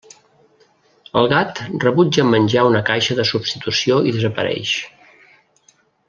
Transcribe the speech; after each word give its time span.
El 1.21 1.27
gat 1.33 1.59
rebutja 1.83 2.25
menjar 2.29 2.63
una 2.71 2.81
caixa 2.89 3.17
de 3.21 3.25
substitució 3.33 3.99
i 4.13 4.19
desapareix. 4.19 4.73